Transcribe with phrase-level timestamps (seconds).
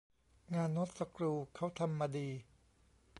[0.55, 2.27] งานน๊อตสกรูเค้าทำมาดี